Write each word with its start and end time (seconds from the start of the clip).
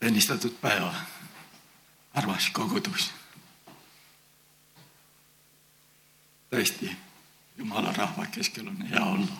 õnnistatud 0.00 0.54
päeva, 0.60 0.94
armas 2.14 2.50
kogudus. 2.52 3.10
tõesti, 6.50 6.90
jumala 7.56 7.92
rahva 7.92 8.26
keskel 8.26 8.66
on 8.66 8.82
hea 8.82 9.04
olla. 9.04 9.36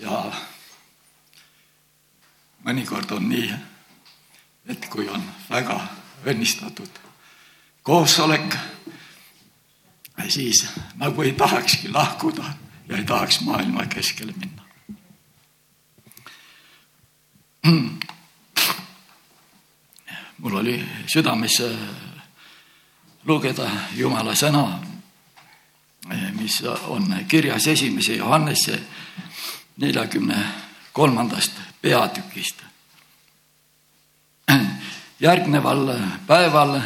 ja 0.00 0.32
mõnikord 2.64 3.10
on 3.16 3.28
nii, 3.28 3.54
et 4.66 4.88
kui 4.92 5.08
on 5.08 5.24
väga 5.50 5.80
õnnistatud 6.26 7.00
koosolek, 7.82 8.56
siis 10.28 10.66
nagu 10.94 11.22
ei 11.22 11.32
tahakski 11.32 11.88
lahkuda 11.88 12.44
ja 12.88 12.96
ei 12.96 13.04
tahaks 13.04 13.40
maailma 13.40 13.86
keskele 13.86 14.34
minna. 14.36 14.62
Mul 20.40 20.54
oli 20.54 20.84
südames 21.06 21.60
äh, 21.60 21.70
lugeda 23.24 23.70
Jumala 23.96 24.34
sõna, 24.34 24.64
äh, 26.10 26.32
mis 26.32 26.62
on 26.88 27.14
kirjas 27.28 27.66
esimese 27.66 28.16
Johannese 28.16 28.80
neljakümne 29.76 30.44
kolmandast 30.92 31.52
peatükist. 31.82 32.56
järgneval 35.20 35.98
päeval 36.26 36.80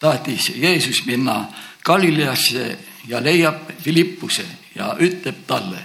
tahtis 0.00 0.52
Jeesus 0.56 1.04
minna 1.06 1.44
Galileasse 1.84 2.78
ja 3.08 3.20
leiab 3.24 3.74
Philippuse 3.82 4.46
ja 4.74 4.96
ütleb 4.98 5.44
talle, 5.46 5.82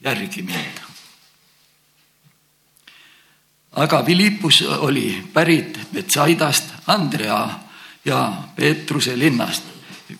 järgi 0.00 0.42
mind. 0.42 0.83
Aga 3.74 4.02
Philippus 4.02 4.62
oli 4.62 5.24
pärit 5.32 5.78
Betsaidast, 5.92 6.64
Andrea 6.86 7.48
ja 8.04 8.32
Peetruse 8.56 9.18
linnast. 9.18 9.62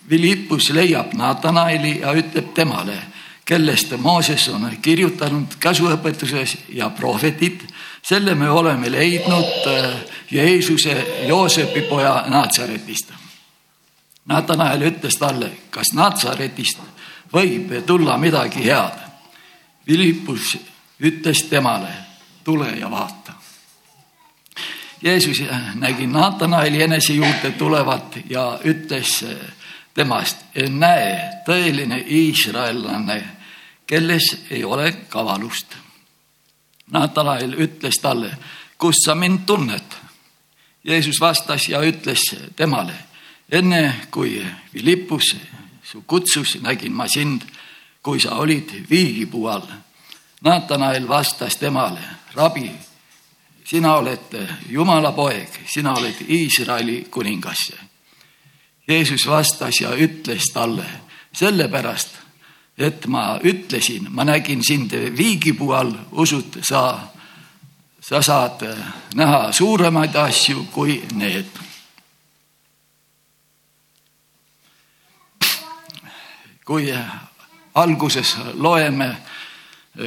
Philippus 0.07 0.69
leiab 0.69 1.13
Natanaeli 1.13 1.99
ja 1.99 2.13
ütleb 2.13 2.53
temale, 2.53 2.97
kellest 3.45 3.93
Mooses 3.97 4.47
on 4.49 4.69
kirjutanud 4.81 5.55
käsuõpetuses 5.59 6.57
ja 6.69 6.89
prohvetid, 6.89 7.61
selle 8.01 8.35
me 8.35 8.49
oleme 8.49 8.91
leidnud 8.91 9.67
äh, 9.67 9.93
Jeesuse 10.31 10.95
Joosepi 11.27 11.81
poja 11.81 12.25
Naatsaretist. 12.27 13.13
Natanael 14.25 14.81
ütles 14.89 15.17
talle, 15.21 15.51
kas 15.69 15.93
Naatsaretist 15.93 16.81
võib 17.33 17.73
tulla 17.85 18.17
midagi 18.17 18.65
head. 18.65 18.97
Philippus 19.85 20.55
ütles 20.99 21.43
temale, 21.49 21.93
tule 22.43 22.71
ja 22.79 22.89
vaata. 22.91 23.44
Jeesus 25.05 25.43
nägi 25.75 26.07
Natanaeli 26.07 26.81
enese 26.81 27.13
juurde 27.13 27.51
tulevat 27.51 28.17
ja 28.29 28.59
ütles 28.65 29.19
temast, 29.93 30.37
näe, 30.69 31.41
tõeline 31.45 31.99
iisraellane, 32.07 33.19
kelles 33.87 34.31
ei 34.49 34.63
ole 34.65 34.91
kavalust. 35.09 35.75
Natanael 36.91 37.53
ütles 37.53 37.99
talle, 38.01 38.31
kust 38.77 39.05
sa 39.05 39.15
mind 39.15 39.45
tunned? 39.45 39.99
Jeesus 40.83 41.21
vastas 41.21 41.69
ja 41.69 41.83
ütles 41.85 42.25
temale, 42.55 42.97
enne 43.51 44.07
kui 44.11 44.41
Philippus 44.71 45.35
su 45.83 46.03
kutsus, 46.07 46.57
nägin 46.61 46.93
ma 46.93 47.07
sind, 47.07 47.45
kui 48.01 48.19
sa 48.19 48.41
olid 48.41 48.73
viigipuu 48.89 49.47
all. 49.47 49.69
Natanael 50.41 51.07
vastas 51.07 51.57
temale, 51.61 52.01
rabi, 52.33 52.71
sina 53.65 53.95
oled 53.97 54.37
Jumala 54.69 55.11
poeg, 55.11 55.49
sina 55.65 55.93
oled 55.93 56.21
Iisraeli 56.29 57.07
kuningas. 57.11 57.71
Jeesus 58.87 59.27
vastas 59.27 59.81
ja 59.81 59.95
ütles 59.95 60.51
talle, 60.53 60.85
sellepärast, 61.33 62.09
et 62.77 63.07
ma 63.07 63.39
ütlesin, 63.43 64.07
ma 64.09 64.23
nägin 64.23 64.63
sind 64.63 64.93
viigipuu 65.17 65.71
all, 65.71 65.93
usud 66.11 66.61
sa, 66.61 66.99
sa 67.99 68.21
saad 68.21 68.61
näha 69.15 69.51
suuremaid 69.51 70.15
asju 70.15 70.67
kui 70.71 71.01
need 71.13 71.65
kui 76.65 76.89
alguses 77.75 78.37
loeme, 78.53 79.17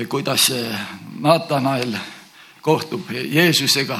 kuidas 0.09 0.53
Natanael 1.21 1.95
kohtub 2.63 3.11
Jeesusega 3.11 3.99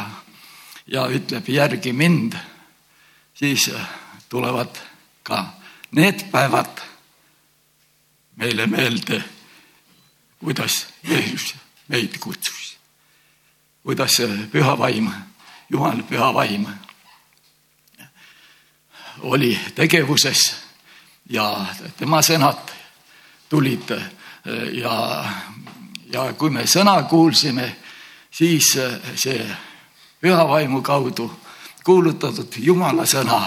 ja 0.87 1.07
ütleb 1.07 1.49
järgi 1.49 1.93
mind, 1.93 2.35
siis 3.35 3.71
tulevad 4.29 4.79
ka 5.23 5.45
need 5.91 6.31
päevad 6.31 6.81
meile 8.37 8.67
meelde, 8.67 9.23
kuidas 10.39 10.87
Jeesus 11.09 11.55
meid 11.89 12.19
kutsus. 12.21 12.79
kuidas 13.83 14.21
püha 14.53 14.79
vaim, 14.79 15.11
Jumal 15.71 16.03
püha 16.03 16.35
vaim 16.35 16.67
oli 19.21 19.59
tegevuses 19.75 20.57
ja 21.29 21.67
tema 21.97 22.21
sõnad 22.23 22.73
tulid 23.49 23.91
ja, 24.73 24.95
ja 26.13 26.33
kui 26.39 26.51
me 26.51 26.67
sõna 26.67 27.03
kuulsime, 27.09 27.69
siis 28.31 28.73
see 29.15 29.57
püha 30.21 30.49
vaimu 30.49 30.83
kaudu 30.83 31.31
kuulutatud 31.85 32.53
Jumala 32.59 33.07
sõna, 33.09 33.41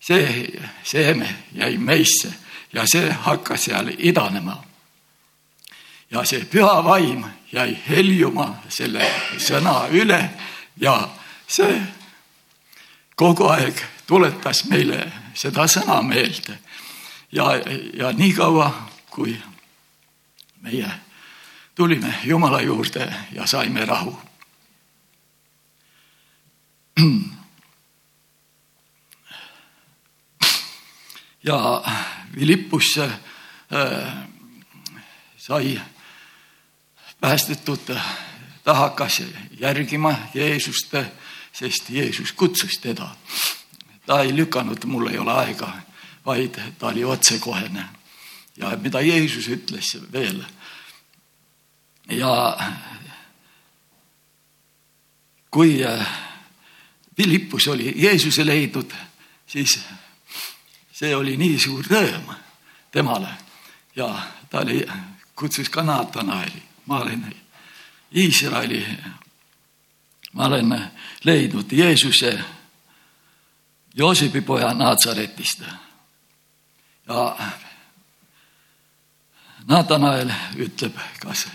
see 0.00 0.60
seeme 0.84 1.28
jäi 1.54 1.78
meisse 1.78 2.32
ja 2.72 2.84
see 2.86 3.10
hakkas 3.10 3.64
seal 3.64 3.88
idanema. 3.98 4.64
ja 6.10 6.24
see 6.24 6.44
püha 6.44 6.84
vaim 6.84 7.24
jäi 7.52 7.78
heljuma 7.88 8.62
selle 8.68 9.08
sõna 9.38 9.88
üle 9.92 10.20
ja 10.76 11.08
see 11.46 11.80
kogu 13.16 13.48
aeg 13.48 13.80
tuletas 14.06 14.64
meile 14.64 15.12
seda 15.34 15.66
sõna 15.68 16.02
meelde 16.02 16.58
ja, 17.32 17.52
ja 17.94 18.12
niikaua, 18.12 18.70
kui 19.10 19.36
meie 20.60 20.88
tulime 21.78 22.14
Jumala 22.24 22.62
juurde 22.62 23.14
ja 23.32 23.46
saime 23.46 23.84
rahu. 23.84 24.18
ja 31.48 31.82
Philippus 32.32 32.98
äh, 32.98 33.10
sai 35.36 35.80
päästetud, 37.20 37.94
ta 38.64 38.74
hakkas 38.74 39.22
järgima 39.60 40.14
Jeesust, 40.34 40.94
sest 41.52 41.90
Jeesus 41.90 42.32
kutsus 42.32 42.78
teda. 42.78 43.08
ta 44.06 44.20
ei 44.20 44.36
lükanud, 44.36 44.84
mul 44.84 45.06
ei 45.06 45.18
ole 45.18 45.32
aega 45.32 45.72
vaid 46.26 46.60
ta 46.78 46.86
oli 46.86 47.04
otsekohene. 47.04 47.84
ja 48.56 48.76
mida 48.82 49.00
Jeesus 49.00 49.48
ütles 49.48 49.96
veel. 50.12 50.42
Ja 52.08 52.58
kui 55.50 55.80
Philippus 57.16 57.68
oli 57.68 57.94
Jeesuse 57.96 58.46
leidnud, 58.46 58.92
siis 59.46 59.80
see 60.92 61.16
oli 61.16 61.36
nii 61.36 61.58
suur 61.58 61.86
rõõm 61.86 62.34
temale. 62.90 63.28
Ja 63.96 64.08
ta 64.50 64.60
oli, 64.60 64.86
kutsus 65.34 65.68
ka 65.68 65.82
Natanaeli, 65.82 66.62
ma 66.86 67.00
olen 67.00 67.24
Iisraeli, 68.16 68.86
ma 70.32 70.46
olen 70.46 70.90
leidnud 71.24 71.72
Jeesuse 71.72 72.38
Joosepi 73.94 74.40
poja 74.40 74.74
Naatsaretist 74.74 75.62
ja 77.08 77.36
Natanael 79.66 80.30
ütleb, 80.56 80.94
kas 81.20 81.48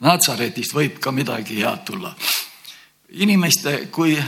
Natsaretist 0.00 0.74
võib 0.74 0.98
ka 1.00 1.12
midagi 1.12 1.60
head 1.60 1.84
tulla. 1.84 2.14
inimeste, 3.10 3.88
kui 3.92 4.22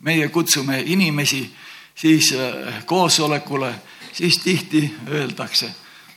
meie 0.00 0.28
kutsume 0.28 0.82
inimesi 0.86 1.54
siis 1.94 2.34
äh, 2.34 2.86
koosolekule, 2.86 3.74
siis 4.12 4.38
tihti 4.38 4.94
öeldakse, 5.08 5.70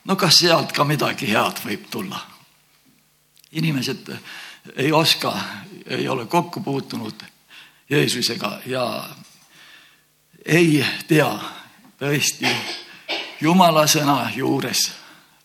no 0.06 0.16
kas 0.16 0.36
sealt 0.36 0.72
ka 0.72 0.84
midagi 0.84 1.32
head 1.32 1.64
võib 1.66 1.90
tulla. 1.92 2.20
inimesed 3.52 4.18
ei 4.76 4.92
oska, 4.92 5.40
ei 5.86 6.08
ole 6.08 6.26
kokku 6.26 6.62
puutunud 6.62 7.24
Jeesusega 7.90 8.62
ja 8.66 9.10
ei 10.46 10.86
tea 11.08 11.40
tõesti 12.00 12.48
jumala 13.42 13.88
sõna 13.88 14.32
juures 14.36 14.92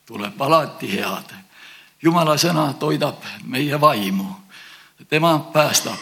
tuleb 0.07 0.41
alati 0.43 0.93
head. 0.93 1.35
Jumala 2.03 2.37
sõna 2.37 2.73
toidab 2.79 3.23
meie 3.45 3.81
vaimu. 3.81 4.27
tema 5.09 5.39
päästab, 5.53 5.99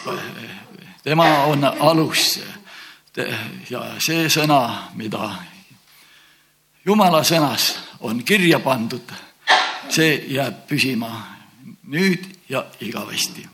tema 1.03 1.45
on 1.45 1.63
alus. 1.63 2.39
ja 3.69 3.81
see 3.99 4.29
sõna, 4.29 4.89
mida 4.93 5.29
Jumala 6.85 7.23
sõnas 7.25 7.71
on 8.05 8.19
kirja 8.21 8.59
pandud, 8.61 9.09
see 9.89 10.19
jääb 10.35 10.67
püsima 10.69 11.09
nüüd 11.89 12.27
ja 12.49 12.61
igavesti. 12.79 13.47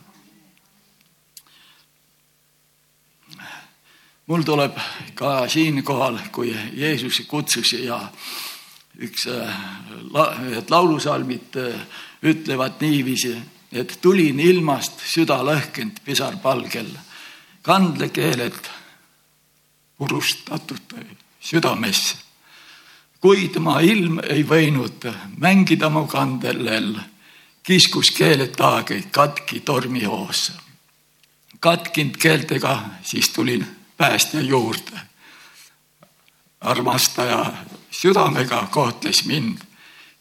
mul 4.26 4.44
tuleb 4.46 4.76
ka 5.14 5.48
siinkohal, 5.48 6.18
kui 6.32 6.52
Jeesus 6.72 7.22
kutsus 7.28 7.72
ja 7.72 7.98
üks 8.96 9.26
äh, 9.28 9.56
laulusalmid 10.70 11.56
äh, 11.56 11.80
ütlevad 12.22 12.80
niiviisi, 12.80 13.36
et 13.72 13.98
tulin 14.02 14.40
ilmast 14.40 15.00
süda 15.06 15.40
lõhkenud 15.44 16.02
pisarpalgel, 16.04 16.90
kandlekeeled 17.62 18.68
purustatud 19.98 20.94
südamesse. 21.40 22.16
kuid 23.20 23.56
ma 23.62 23.80
ilm 23.80 24.18
ei 24.18 24.42
võinud 24.42 25.04
mängida 25.38 25.90
mu 25.90 26.06
kandel, 26.10 26.98
kiskus 27.62 28.10
keeled 28.10 28.56
taageid 28.56 29.10
katki 29.10 29.60
tormihoos. 29.60 30.52
katkinud 31.60 32.16
keeltega 32.16 32.84
siis 33.02 33.28
tulin 33.30 33.66
päästja 33.96 34.40
juurde. 34.40 35.00
armastaja 36.60 37.52
südamega 37.90 38.68
kohtles 38.70 39.24
mind, 39.24 39.58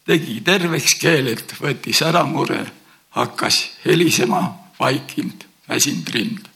tegi 0.06 0.42
terveks 0.46 0.96
keeled, 1.00 1.56
võttis 1.60 2.02
ära 2.06 2.24
mure 2.26 2.66
hakkas 3.16 3.64
helisema 3.86 4.42
vaikinud 4.80 5.46
väsinud 5.70 6.10
rind. 6.10 6.48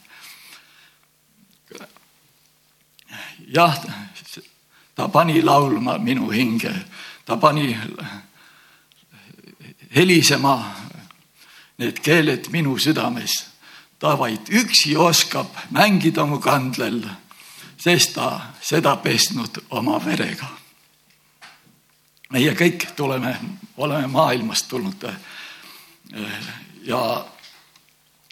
jah, 3.47 3.77
ta 4.95 5.07
pani 5.07 5.41
laulma 5.41 5.97
minu 5.97 6.31
hinge, 6.31 6.73
ta 7.25 7.37
pani 7.37 7.77
helisema 9.95 10.75
need 11.77 11.99
keeled 12.01 12.49
minu 12.51 12.77
südames. 12.77 13.45
ta 13.99 14.17
vaid 14.19 14.49
üksi 14.51 14.97
oskab 14.97 15.47
mängida 15.71 16.25
mu 16.25 16.39
kandlel, 16.39 16.99
sest 17.77 18.13
ta 18.13 18.53
seda 18.61 18.95
pesnud 18.95 19.63
oma 19.69 19.99
verega. 20.05 20.64
Meie 22.29 22.53
kõik 22.55 22.87
tuleme, 22.95 23.35
oleme 23.77 24.07
maailmast 24.07 24.67
tulnud 24.67 25.07
ja 26.83 27.25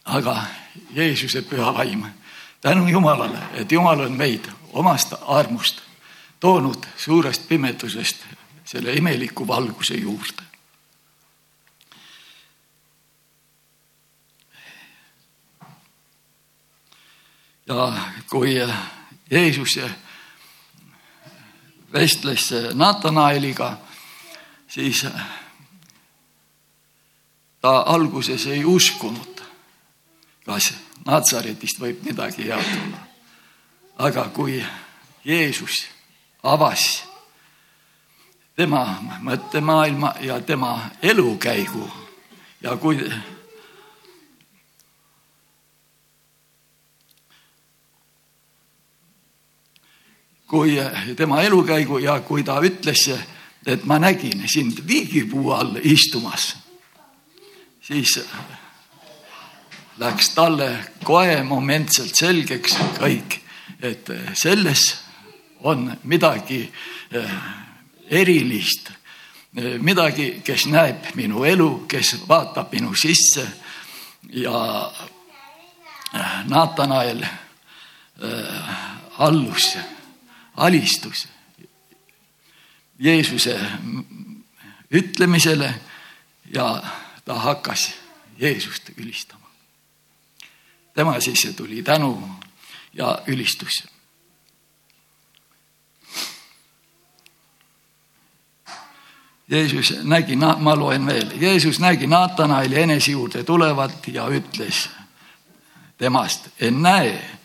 aga 0.05 0.43
Jeesuse 0.93 1.41
püha 1.41 1.73
vaim, 1.73 2.05
tänu 2.61 2.87
Jumalale, 2.87 3.39
et 3.53 3.71
Jumal 3.71 3.99
on 3.99 4.17
meid 4.17 4.49
omast 4.73 5.13
armust 5.21 5.81
toonud 6.39 6.85
suurest 6.97 7.47
pimedusest 7.47 8.25
selle 8.65 8.93
imeliku 8.93 9.47
valguse 9.47 9.93
juurde. 9.93 10.43
ja 17.67 17.93
kui 18.29 18.55
Jeesus 19.31 19.79
vestles 21.93 22.49
Natanaeliga, 22.73 23.77
siis 24.67 25.05
ta 27.61 27.83
alguses 27.85 28.47
ei 28.47 28.65
uskunud, 28.65 29.41
kas 30.45 30.73
Natsaretist 31.05 31.79
võib 31.79 32.03
midagi 32.03 32.47
head 32.47 32.63
tulla. 32.73 32.97
aga 33.97 34.29
kui 34.33 34.65
Jeesus 35.25 35.85
avas 36.43 37.03
tema 38.55 38.97
mõttemaailma 39.21 40.15
ja 40.21 40.41
tema 40.41 40.89
elukäigu 41.01 41.91
ja 42.61 42.77
kui 42.77 42.99
kui 50.53 50.77
tema 51.17 51.41
elukäigu 51.41 51.97
ja 51.97 52.19
kui 52.21 52.43
ta 52.45 52.59
ütles, 52.61 53.07
et 53.65 53.85
ma 53.89 53.97
nägin 53.99 54.43
sind 54.45 54.83
viigipuu 54.85 55.49
all 55.51 55.79
istumas 55.81 56.51
siis 57.83 58.19
läks 59.97 60.29
talle 60.29 60.69
kohe 61.03 61.43
momentselt 61.43 62.15
selgeks 62.15 62.77
kõik, 62.97 63.39
et 63.83 64.09
selles 64.39 64.85
on 65.67 65.89
midagi 66.03 66.61
eh, 67.11 67.33
erilist, 68.09 68.91
eh, 69.57 69.75
midagi, 69.79 70.41
kes 70.43 70.67
näeb 70.71 71.11
minu 71.19 71.43
elu, 71.47 71.85
kes 71.87 72.15
vaatab 72.27 72.71
minu 72.73 72.95
sisse 72.95 73.45
ja 74.31 74.59
eh, 76.13 76.37
Natanael 76.47 77.25
allus, 79.17 79.71
alistus 80.57 81.27
Jeesuse 82.99 83.59
ütlemisele 84.91 85.73
ja 86.53 86.83
ta 87.25 87.33
hakkas 87.33 87.93
Jeesust 88.37 88.89
ülistama. 88.97 89.47
tema 90.93 91.19
sisse 91.19 91.53
tuli 91.53 91.83
tänu 91.83 92.29
ja 92.93 93.21
ülistus. 93.27 93.83
Jeesus 99.49 99.93
nägi, 100.03 100.35
ma 100.35 100.75
loen 100.79 101.05
veel, 101.05 101.41
Jeesus 101.41 101.79
nägi 101.79 102.07
Natanaeli 102.07 102.81
enese 102.81 103.11
juurde 103.11 103.43
tulevat 103.43 104.07
ja 104.07 104.27
ütles 104.27 104.89
temast, 105.97 106.47
ennäe, 106.59 107.39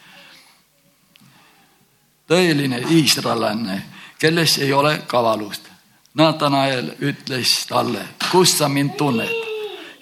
tõeline 2.28 2.82
iisraellanne, 2.90 3.82
kelles 4.18 4.58
ei 4.58 4.72
ole 4.72 5.02
kavalust. 5.06 5.68
Natanael 6.14 6.94
ütles 7.00 7.66
talle, 7.68 8.02
kust 8.30 8.58
sa 8.58 8.68
mind 8.68 8.96
tunned? 8.98 9.44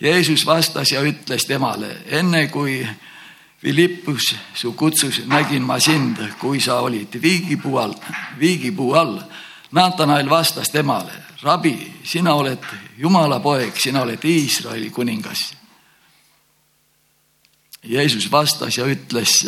Jeesus 0.00 0.46
vastas 0.46 0.92
ja 0.92 1.00
ütles 1.00 1.46
temale, 1.48 1.96
enne 2.06 2.46
kui 2.52 2.80
Philippus 3.60 4.34
su 4.54 4.72
kutsus, 4.72 5.22
nägin 5.26 5.62
ma 5.62 5.78
sind, 5.80 6.20
kui 6.38 6.60
sa 6.60 6.80
olid 6.84 7.16
viigipuu 7.22 7.78
all, 7.78 7.94
viigipuu 8.38 8.92
all. 8.94 9.20
Natanael 9.72 10.28
vastas 10.30 10.70
temale, 10.70 11.12
rabi, 11.42 11.92
sina 12.04 12.34
oled 12.34 12.64
Jumala 12.98 13.40
poeg, 13.40 13.76
sina 13.76 14.02
oled 14.02 14.24
Iisraeli 14.24 14.90
kuningas. 14.90 15.52
Jeesus 17.82 18.30
vastas 18.30 18.78
ja 18.78 18.86
ütles, 18.86 19.40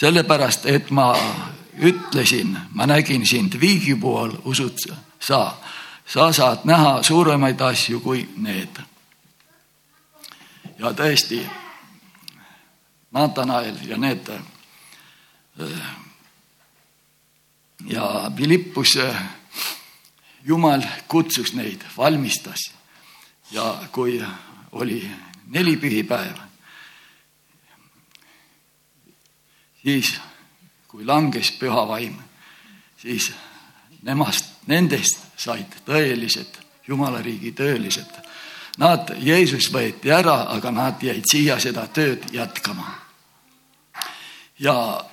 sellepärast, 0.00 0.66
et 0.66 0.90
ma 0.90 1.12
ütlesin, 1.76 2.56
ma 2.72 2.86
nägin 2.86 3.26
sind 3.26 3.60
viigipuu 3.60 4.16
all, 4.16 4.38
usud 4.44 4.78
sa 5.20 5.56
sa 6.10 6.32
saad 6.32 6.64
näha 6.64 7.02
suuremaid 7.02 7.60
asju 7.60 8.00
kui 8.00 8.28
need. 8.36 8.80
ja 10.78 10.92
tõesti, 10.96 11.38
Natanael 13.12 13.76
ja 13.86 13.98
need 13.98 14.30
ja 17.86 18.30
Philippus, 18.36 18.98
Jumal 20.44 20.82
kutsus 21.08 21.52
neid, 21.52 21.84
valmistas 21.96 22.70
ja 23.50 23.74
kui 23.92 24.22
oli 24.72 25.10
neli 25.46 25.76
pühipäeva, 25.76 26.49
siis 29.82 30.14
kui 30.88 31.04
langes 31.06 31.52
püha 31.58 31.86
vaim, 31.88 32.16
siis 32.98 33.30
nemast, 34.02 34.54
nendest 34.66 35.22
said 35.36 35.80
tõelised 35.86 36.58
Jumala 36.90 37.20
riigi 37.22 37.52
tõelised. 37.54 38.16
Nad, 38.82 39.12
Jeesus 39.22 39.68
võeti 39.70 40.10
ära, 40.10 40.48
aga 40.50 40.72
nad 40.74 41.02
jäid 41.02 41.26
siia 41.30 41.58
seda 41.60 41.84
tööd 41.86 42.24
jätkama. 42.32 42.96
ja 44.58 45.04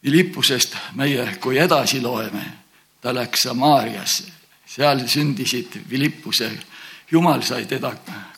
Philippusest 0.00 0.76
meie, 0.94 1.26
kui 1.40 1.58
edasi 1.58 2.00
loeme, 2.00 2.44
ta 3.00 3.14
läks 3.14 3.42
Samaariasse, 3.48 4.24
seal 4.66 5.02
sündisid 5.08 5.80
Philippuse, 5.88 6.50
Jumal 7.10 7.42
sai 7.42 7.66
teda 7.66 7.90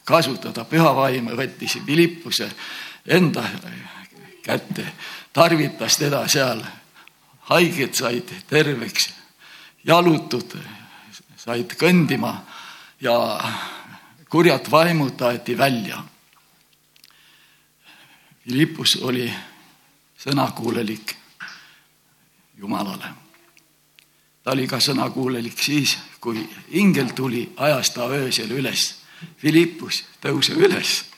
kasutada, 0.05 0.65
püha 0.65 0.95
vaim 0.97 1.29
võttis 1.37 1.77
Philippuse 1.85 2.49
enda 3.07 3.45
kätte, 4.43 4.87
tarvitas 5.33 5.97
teda 5.97 6.29
seal 6.29 6.63
haiged 7.51 7.95
said 7.95 8.31
terveks, 8.47 9.11
jalutud 9.85 10.57
said 11.37 11.75
kõndima 11.79 12.37
ja 13.01 13.17
kurjad 14.29 14.71
vaimud 14.71 15.21
aeti 15.21 15.59
välja. 15.59 16.03
Philippus 18.43 18.99
oli 19.03 19.33
sõnakuulelik 20.19 21.17
Jumalale. 22.59 23.07
ta 24.45 24.51
oli 24.51 24.67
ka 24.67 24.81
sõnakuulelik 24.81 25.59
siis, 25.63 25.99
kui 26.21 26.49
ingel 26.71 27.11
tuli, 27.15 27.53
ajas 27.57 27.91
ta 27.91 28.07
öösel 28.07 28.51
üles. 28.51 29.03
Philippus, 29.39 30.05
tõuse 30.21 30.55
üles. 30.55 31.12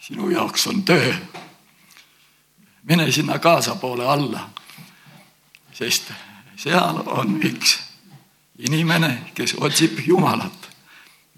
Sinu 0.00 0.30
jaoks 0.30 0.66
on 0.66 0.82
töö. 0.82 1.14
mine 2.82 3.12
sinna 3.12 3.38
kaasa 3.38 3.74
poole 3.74 4.06
alla. 4.06 4.50
sest 5.72 6.12
seal 6.56 7.02
on 7.06 7.40
üks 7.44 7.78
inimene, 8.58 9.30
kes 9.34 9.54
otsib 9.60 9.98
Jumalat 10.06 10.68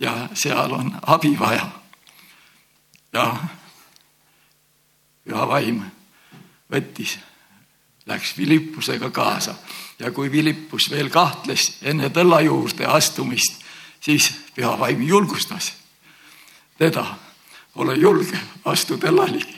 ja 0.01 0.29
seal 0.35 0.73
on 0.73 0.93
abi 1.07 1.39
vaja. 1.39 1.69
ja 3.13 3.37
püha 5.25 5.49
vaim 5.49 5.83
võttis, 6.71 7.19
läks 8.07 8.35
Philippusega 8.35 9.11
kaasa 9.11 9.55
ja 9.99 10.11
kui 10.11 10.31
Philippus 10.31 10.91
veel 10.91 11.11
kahtles 11.11 11.79
enne 11.83 12.09
tõlla 12.09 12.41
juurde 12.41 12.87
astumist, 12.87 13.61
siis 14.01 14.31
püha 14.55 14.79
vaim 14.79 15.03
julgustas 15.03 15.73
teda, 16.79 17.05
ole 17.75 17.97
julge, 17.97 18.39
astu 18.65 18.99
tõlla 18.99 19.27
ligi. 19.33 19.57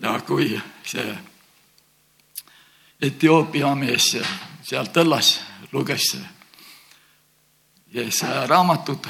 ja 0.00 0.20
kui 0.20 0.60
see 0.86 1.18
Etioopia 3.02 3.74
mees 3.74 4.16
seal 4.62 4.88
tõllas 4.92 5.40
luges 5.72 6.16
Jesaja 7.92 8.46
raamatut 8.46 9.08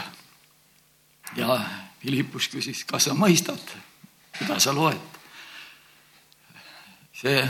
ja 1.37 1.61
Philippus 2.01 2.49
küsis, 2.49 2.85
kas 2.85 3.05
sa 3.05 3.15
mõistad, 3.15 3.61
mida 4.41 4.59
sa 4.59 4.75
loed? 4.75 5.19
see 7.21 7.43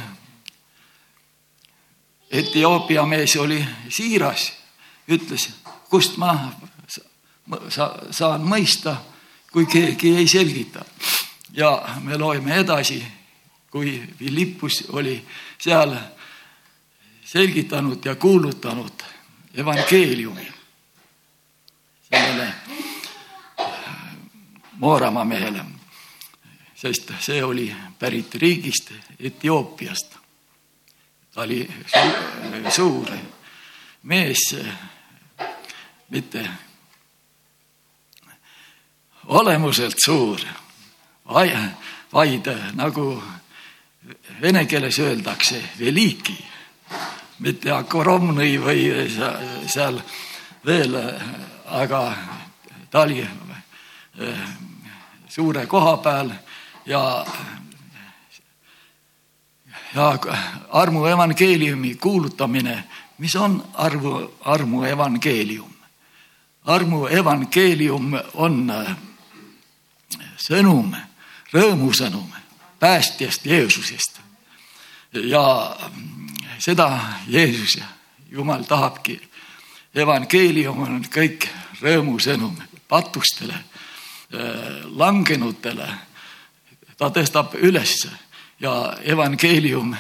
Etioopia 2.30 3.04
mees 3.06 3.36
oli 3.36 3.58
siiras, 3.88 4.52
ütles, 5.10 5.48
kust 5.90 6.16
ma 6.16 6.32
sa, 7.68 7.90
saan 8.14 8.44
mõista, 8.46 8.96
kui 9.52 9.66
keegi 9.66 10.16
ei 10.16 10.28
selgita. 10.28 10.84
ja 11.52 11.82
me 12.02 12.18
loeme 12.18 12.56
edasi, 12.56 13.04
kui 13.70 14.02
Philippus 14.18 14.84
oli 14.88 15.26
seal 15.58 15.96
selgitanud 17.24 18.04
ja 18.04 18.14
kuulutanud 18.14 19.02
evangeeliumi 19.54 20.52
sellele 22.10 22.52
Mooramaa 24.80 25.24
mehele, 25.24 25.64
sest 26.74 27.12
see 27.20 27.44
oli 27.44 27.74
pärit 27.98 28.34
riigist 28.34 28.92
Etioopiast. 29.20 30.16
ta 31.34 31.42
oli 31.42 31.70
suur 32.70 33.08
mees, 34.02 34.56
mitte 36.08 36.48
olemuselt 39.30 39.94
suur, 40.04 40.40
vaid 42.12 42.48
nagu 42.74 43.06
vene 44.42 44.64
keeles 44.66 44.98
öeldakse, 44.98 45.62
veliki, 45.78 46.34
mitte 47.38 47.70
akoromnõi 47.72 48.58
või 48.58 48.82
seal 49.70 50.00
veel, 50.66 50.98
aga 51.70 52.02
ta 52.90 53.06
oli 53.06 53.22
suure 55.30 55.66
koha 55.66 55.96
peal 56.02 56.34
ja 56.86 57.02
ja 59.94 60.12
armu 60.70 61.06
evangeeliumi 61.06 61.94
kuulutamine, 61.94 62.84
mis 63.18 63.36
on 63.36 63.62
arvu, 63.74 64.32
armu 64.44 64.84
evangeelium? 64.84 65.70
armu 66.66 67.06
evangeelium 67.06 68.12
on 68.34 68.72
sõnum, 70.40 70.94
rõõmusõnum 71.52 72.32
päästjast 72.80 73.46
Jeesusest. 73.46 74.20
ja 75.12 75.76
seda 76.58 77.00
Jeesus 77.28 77.76
ja 77.76 77.84
Jumal 78.30 78.62
tahabki. 78.62 79.20
evangeelium 79.94 80.82
on 80.82 81.04
kõik 81.10 81.48
rõõmusõnum 81.82 82.56
patustele 82.88 83.70
Äh, 84.34 84.86
langenutele. 84.86 85.88
ta 86.96 87.08
tõstab 87.10 87.56
üles 87.58 88.06
ja 88.60 88.96
evangeelium 89.02 89.96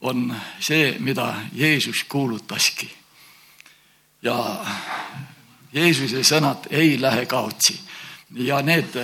on 0.00 0.34
see, 0.58 0.96
mida 0.98 1.34
Jeesus 1.52 2.02
kuulutaski. 2.08 2.90
ja 4.22 4.64
Jeesuse 5.72 6.24
sõnad 6.26 6.66
ei 6.70 7.00
lähe 7.00 7.26
kaotsi 7.26 7.78
ja 8.34 8.62
need 8.62 8.98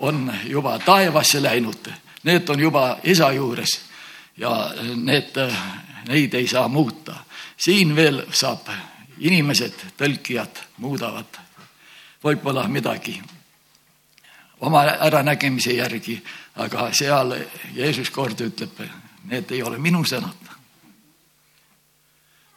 on 0.00 0.34
juba 0.44 0.78
taevasse 0.78 1.42
läinud, 1.42 1.90
need 2.22 2.48
on 2.48 2.60
juba 2.60 2.98
isa 3.04 3.32
juures 3.32 3.80
ja 4.36 4.72
need, 4.96 5.34
neid 6.08 6.34
ei 6.34 6.46
saa 6.48 6.68
muuta. 6.68 7.14
siin 7.56 7.96
veel 7.96 8.22
saab 8.30 8.68
inimesed, 9.18 9.74
tõlkijad 9.96 10.62
muudavad 10.78 11.38
võib-olla 12.24 12.68
midagi 12.68 13.22
oma 14.60 14.82
äranägemise 14.82 15.72
järgi, 15.72 16.18
aga 16.56 16.90
seal 16.92 17.34
Jeesus 17.74 18.10
kord 18.10 18.40
ütleb, 18.40 18.80
need 19.30 19.50
ei 19.50 19.62
ole 19.62 19.78
minu 19.78 20.04
sõnad. 20.04 20.46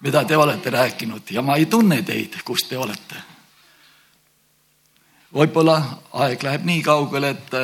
mida 0.01 0.23
te 0.25 0.37
olete 0.37 0.69
rääkinud 0.69 1.29
ja 1.29 1.41
ma 1.41 1.55
ei 1.55 1.65
tunne 1.65 2.01
teid, 2.01 2.41
kus 2.43 2.63
te 2.69 2.77
olete. 2.77 3.15
Võib-olla 5.33 5.77
aeg 6.13 6.43
läheb 6.43 6.65
nii 6.67 6.83
kaugele, 6.83 7.29
et 7.29 7.57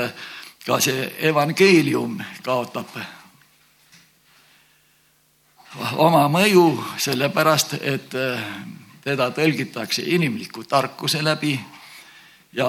ka 0.66 0.80
see 0.84 1.08
evangeelium 1.30 2.18
kaotab 2.44 2.92
oma 5.96 6.26
mõju, 6.32 6.70
sellepärast 6.98 7.78
et 7.82 8.16
teda 9.08 9.30
tõlgitakse 9.32 10.04
inimliku 10.04 10.64
tarkuse 10.68 11.22
läbi 11.24 11.54
ja, 12.54 12.68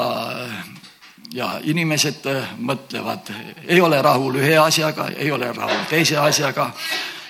ja 1.35 1.49
inimesed 1.63 2.27
äh, 2.31 2.53
mõtlevad, 2.59 3.33
ei 3.67 3.81
ole 3.81 4.03
rahul 4.03 4.39
ühe 4.39 4.55
asjaga, 4.59 5.09
ei 5.17 5.31
ole 5.35 5.53
rahul 5.53 5.87
teise 5.91 6.19
asjaga. 6.23 6.71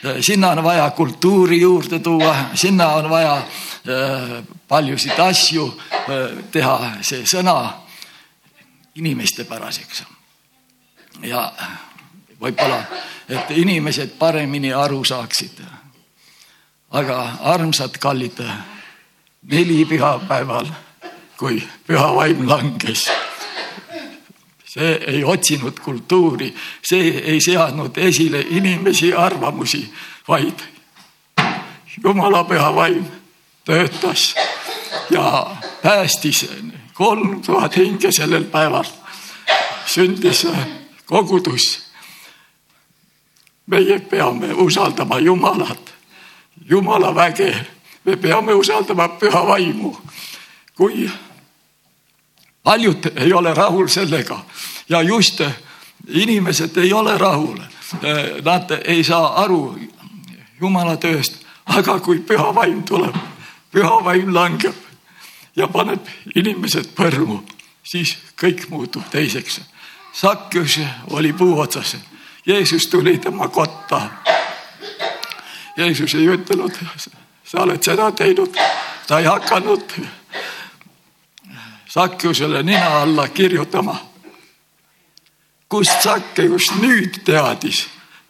Äh, 0.04 0.16
sinna 0.20 0.50
on 0.50 0.64
vaja 0.64 0.90
kultuuri 0.90 1.60
juurde 1.60 1.98
tuua, 1.98 2.36
sinna 2.54 2.88
on 2.88 3.10
vaja 3.10 3.36
äh, 3.36 4.44
paljusid 4.68 5.18
asju 5.18 5.80
teha 6.52 6.92
see 7.00 7.24
sõna 7.26 7.72
inimestepäraseks. 8.94 10.02
ja 11.22 11.52
võib-olla, 12.40 12.82
et 13.28 13.50
inimesed 13.50 14.14
paremini 14.18 14.72
aru 14.72 15.04
saaksid. 15.04 15.62
aga 16.90 17.32
armsad 17.40 17.98
kallid, 17.98 18.38
neli 19.42 19.84
pühapäeval 19.84 20.66
kui 21.36 21.62
püha 21.86 22.14
vaim 22.14 22.48
langes. 22.48 23.10
See 24.68 24.92
ei 25.06 25.24
otsinud 25.24 25.80
kultuuri, 25.80 26.54
see 26.82 27.08
ei 27.18 27.40
seadnud 27.40 27.96
esile 27.96 28.44
inimesi 28.50 29.14
arvamusi, 29.14 29.92
vaid 30.28 30.60
jumala 32.04 32.44
püha 32.44 32.74
vaim 32.74 33.04
töötas 33.64 34.34
ja 35.10 35.56
päästis 35.82 36.50
kolm 36.94 37.42
tuhat 37.42 37.76
hinge 37.76 38.12
sellel 38.12 38.44
päeval. 38.44 38.84
sündis 39.86 40.46
kogudus. 41.06 41.88
meie 43.66 43.98
peame 43.98 44.52
usaldama 44.54 45.18
Jumalat, 45.18 45.94
Jumala 46.70 47.14
väge, 47.14 47.66
me 48.04 48.16
peame 48.16 48.54
usaldama 48.54 49.08
püha 49.08 49.46
vaimu. 49.46 49.96
kui 50.76 51.10
paljud 52.68 53.12
ei 53.16 53.32
ole 53.32 53.54
rahul 53.54 53.88
sellega 53.88 54.38
ja 54.88 55.02
just 55.02 55.40
inimesed 56.08 56.76
ei 56.76 56.92
ole 56.92 57.18
rahul. 57.18 57.56
Nad 58.44 58.70
ei 58.84 59.04
saa 59.04 59.40
aru 59.42 59.78
Jumala 60.60 60.96
tööst, 61.00 61.38
aga 61.64 62.00
kui 62.04 62.18
püha 62.20 62.50
vaim 62.54 62.82
tuleb, 62.82 63.14
püha 63.72 64.02
vaim 64.04 64.34
langeb 64.34 64.74
ja 65.56 65.68
paneb 65.72 66.04
inimesed 66.34 66.90
põrmu, 66.98 67.38
siis 67.82 68.16
kõik 68.36 68.66
muutub 68.68 69.06
teiseks. 69.10 69.60
Sakjus 70.12 70.80
oli 71.16 71.32
puu 71.32 71.56
otsas, 71.60 71.96
Jeesus 72.46 72.86
tuli 72.92 73.16
tema 73.18 73.48
kotta. 73.48 74.02
Jeesus 75.76 76.14
ei 76.14 76.28
ütelnud, 76.34 76.74
sa 77.44 77.62
oled 77.62 77.80
seda 77.80 78.10
teinud, 78.12 78.60
ta 79.06 79.22
ei 79.22 79.30
hakanud 79.30 79.94
Sakkeusele 81.88 82.62
nina 82.62 83.00
alla 83.00 83.28
kirjutama. 83.28 84.08
kust 85.68 86.02
Sakkeus 86.02 86.72
nüüd 86.80 87.24
teadis, 87.24 87.88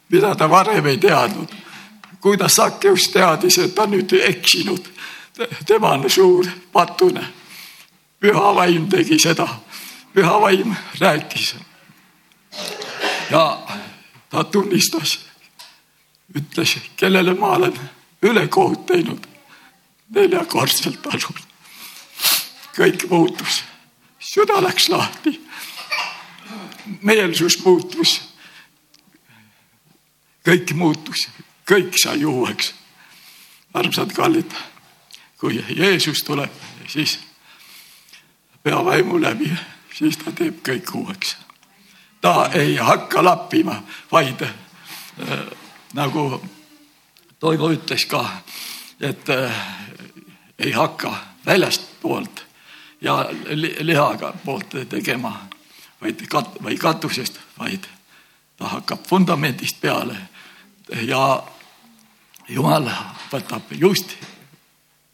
mida 0.09 0.35
ta 0.35 0.51
varem 0.51 0.87
ei 0.87 0.99
teadnud? 0.99 1.49
kuidas 2.21 2.55
Sakkeus 2.55 3.09
teadis, 3.09 3.59
et 3.59 3.75
ta 3.75 3.87
nüüd 3.87 4.13
eksinud? 4.13 4.87
tema 5.67 5.91
on 5.91 6.11
suur 6.11 6.47
patune. 6.73 7.25
püha 8.21 8.55
vaim 8.55 8.89
tegi 8.89 9.19
seda, 9.19 9.49
püha 10.15 10.41
vaim 10.41 10.77
rääkis. 11.01 11.55
ja 13.31 13.59
ta 14.31 14.45
tunnistas, 14.45 15.19
ütles, 16.35 16.77
kellele 16.97 17.35
ma 17.35 17.47
olen 17.47 17.75
ülekohut 18.23 18.87
teinud 18.87 19.27
neljakordselt 20.15 21.03
talul. 21.03 21.48
Kõik 22.79 23.09
muutus, 23.11 23.63
süda 24.19 24.63
läks 24.63 24.89
lahti. 24.89 25.41
meelsus 27.03 27.59
muutus. 27.65 28.21
kõik 30.49 30.73
muutus, 30.75 31.29
kõik 31.71 31.99
sai 32.03 32.25
uueks. 32.25 32.75
armsad 33.75 34.13
kallid, 34.13 34.53
kui 35.39 35.65
Jeesus 35.77 36.23
tuleb, 36.23 36.51
siis 36.89 37.19
pea 38.63 38.85
vaimu 38.85 39.21
läbi, 39.21 39.51
siis 39.95 40.17
ta 40.17 40.33
teeb 40.33 40.63
kõik 40.63 40.95
uueks. 40.95 41.37
ta 42.21 42.51
ei 42.55 42.77
hakka 42.77 43.25
lappima, 43.25 43.83
vaid 44.13 44.43
äh, 44.43 44.55
nagu 45.95 46.43
Toivo 47.39 47.71
ütles 47.71 48.07
ka, 48.07 48.43
et 49.01 49.29
äh, 49.29 49.67
ei 50.59 50.73
hakka 50.73 51.15
väljastpoolt 51.47 52.48
ja 53.01 53.29
lihaga 53.81 54.33
poolt 54.45 54.75
tegema, 54.89 55.49
vaid 56.01 56.27
kat-, 56.29 56.59
või 56.63 56.79
katusest, 56.79 57.39
vaid 57.59 57.87
ta 58.57 58.75
hakkab 58.79 59.07
vundamendist 59.11 59.81
peale. 59.81 60.17
ja 61.03 61.43
Jumal 62.49 62.89
võtab 63.29 63.73
just 63.77 64.15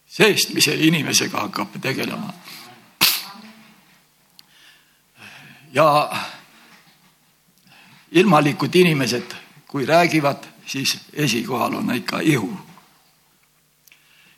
seest, 0.06 0.52
mis 0.54 0.66
inimesega 0.66 1.40
hakkab 1.40 1.80
tegelema. 1.82 2.32
ja 5.74 6.10
ilmalikud 8.14 8.74
inimesed, 8.74 9.34
kui 9.66 9.86
räägivad, 9.86 10.46
siis 10.66 10.98
esikohal 11.12 11.74
on 11.74 11.94
ikka 11.94 12.20
ihu. 12.20 12.58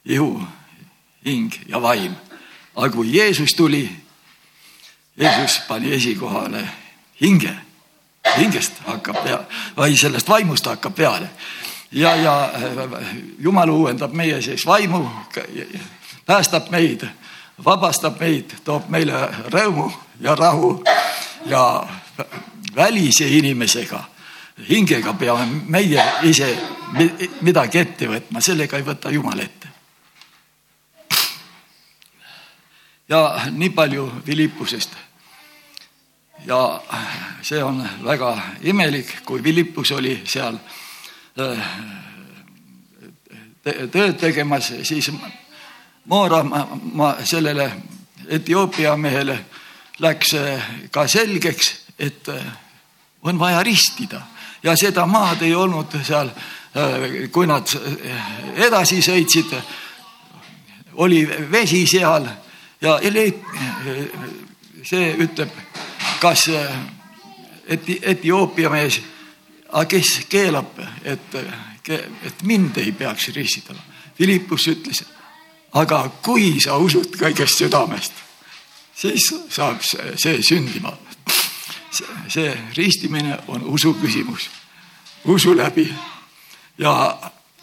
ihu 0.05 0.43
hing 1.25 1.53
ja 1.69 1.83
vaim. 1.83 2.15
Aga 2.77 2.91
kui 2.93 3.13
Jeesus 3.13 3.55
tuli, 3.55 3.89
Jeesus 5.17 5.61
pani 5.69 5.93
esikohale 5.93 6.69
hinge, 7.21 7.53
hingest 8.37 8.83
hakkab 8.87 9.23
pea, 9.25 9.39
või 9.77 9.97
sellest 9.97 10.29
vaimust 10.29 10.67
hakkab 10.67 10.95
peale. 10.95 11.31
ja, 11.93 12.15
ja 12.17 12.53
Jumal 13.39 13.71
uuendab 13.71 14.13
meie 14.13 14.43
sees 14.43 14.67
vaimu, 14.67 15.09
päästab 16.27 16.71
meid, 16.71 17.07
vabastab 17.65 18.21
meid, 18.21 18.59
toob 18.65 18.89
meile 18.89 19.29
rõõmu 19.53 19.91
ja 20.21 20.35
rahu 20.35 20.83
ja 21.47 21.87
välise 22.77 23.29
inimesega 23.29 24.05
hingega 24.69 25.13
peame 25.13 25.63
meie 25.69 26.03
ise 26.23 26.49
midagi 27.45 27.79
ette 27.79 28.09
võtma, 28.09 28.41
sellega 28.41 28.79
ei 28.79 28.85
võta 28.87 29.13
Jumal 29.13 29.41
ette. 29.45 29.56
Ja 33.09 33.41
nii 33.51 33.71
palju 33.71 34.13
Philippusest. 34.25 34.91
ja 36.47 36.81
see 37.43 37.63
on 37.65 37.89
väga 38.05 38.39
imelik, 38.63 39.25
kui 39.25 39.43
Philippus 39.43 39.91
oli 39.91 40.23
seal 40.25 40.59
äh, 41.41 41.69
tööd 43.91 44.19
tegemas, 44.19 44.73
siis 44.83 45.11
Moora 46.07 46.43
ma, 46.43 46.67
ma 46.93 47.17
sellele 47.25 47.73
Etioopia 48.29 48.97
mehele 48.97 49.39
läks 49.99 50.35
äh, 50.35 50.71
ka 50.91 51.07
selgeks, 51.09 51.75
et 51.99 52.29
äh, 52.29 52.47
on 53.23 53.39
vaja 53.39 53.63
ristida 53.63 54.21
ja 54.63 54.77
seda 54.77 55.07
maad 55.07 55.43
ei 55.43 55.55
olnud 55.55 55.99
seal, 56.03 56.31
kui 57.33 57.47
nad 57.47 57.71
edasi 58.55 58.99
sõitsid, 59.03 59.55
oli 61.01 61.23
vesi 61.51 61.87
seal 61.89 62.27
ja 62.81 62.99
see 64.87 65.13
ütleb, 65.19 65.51
kas 66.21 66.49
eti, 67.67 67.99
Etioopia 68.03 68.71
mees, 68.71 69.01
aga 69.73 69.85
kes 69.91 70.13
keelab, 70.31 70.79
et, 71.05 71.35
et 71.89 72.43
mind 72.43 72.79
ei 72.83 72.93
peaks 72.93 73.29
ristitama. 73.35 73.81
Philippus 74.17 74.69
ütles, 74.73 75.03
aga 75.77 76.07
kui 76.25 76.57
sa 76.63 76.79
usud 76.81 77.17
kõigest 77.19 77.61
südamest, 77.61 78.13
siis 78.97 79.29
saab 79.53 79.83
see 79.85 80.43
sündima. 80.43 80.97
see 82.29 82.53
ristimine 82.77 83.39
on 83.49 83.63
usu 83.73 83.95
küsimus, 83.95 84.51
usu 85.25 85.57
läbi. 85.57 85.95
ja 86.79 87.19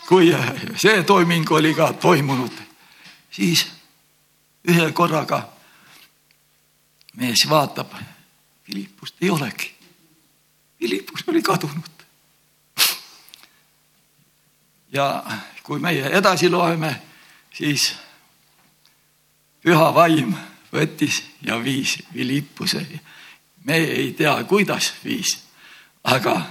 kui 0.08 0.34
see 0.76 1.04
toiming 1.04 1.52
oli 1.52 1.74
ka 1.74 1.94
toimunud, 1.94 2.52
siis 3.32 3.66
ühe 4.68 4.92
korraga 4.92 5.54
mees 7.16 7.50
vaatab, 7.50 7.94
Philippust 8.66 9.16
ei 9.22 9.30
olegi. 9.30 9.76
Philippus 10.78 11.24
oli 11.28 11.42
kadunud. 11.42 11.94
ja 14.94 15.24
kui 15.64 15.80
meie 15.80 16.06
edasi 16.06 16.50
loeme, 16.50 17.02
siis 17.54 17.96
püha 19.64 19.94
vaim 19.94 20.36
võttis 20.74 21.24
ja 21.42 21.58
viis 21.64 21.98
Philippuse. 22.12 22.86
me 23.64 23.78
ei 23.78 24.14
tea, 24.14 24.44
kuidas 24.44 24.94
viis, 25.04 25.40
aga 26.04 26.42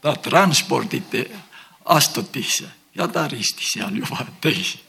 ta 0.00 0.16
transporditi 0.16 1.24
Astutisse 1.84 2.68
ja 2.94 3.08
ta 3.08 3.28
ristis 3.28 3.72
seal 3.72 3.96
juba 3.96 4.26
teisi 4.40 4.87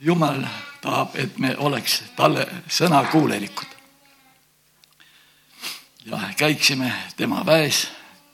Jumal 0.00 0.42
tahab, 0.80 1.16
et 1.16 1.38
me 1.38 1.54
oleks 1.58 2.02
talle 2.16 2.46
sõnakuulelikud. 2.68 3.66
ja 6.06 6.18
käiksime 6.36 6.92
tema 7.16 7.46
väes 7.46 7.88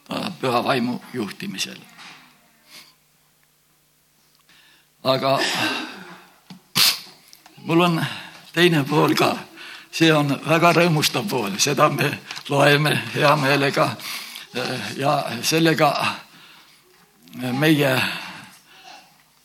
ta 0.04 0.32
püha 0.40 0.64
vaimu 0.64 1.00
juhtimisel. 1.12 1.78
aga 5.04 5.38
mul 7.56 7.80
on 7.80 8.04
teine 8.52 8.84
pool 8.84 9.14
ka, 9.14 9.36
see 9.90 10.12
on 10.12 10.40
väga 10.48 10.72
rõõmustav 10.72 11.28
pool, 11.28 11.58
seda 11.58 11.88
me 11.88 12.18
loeme 12.48 13.02
hea 13.14 13.36
meelega 13.36 13.96
ja 14.96 15.24
sellega 15.42 16.16
meie 17.52 18.02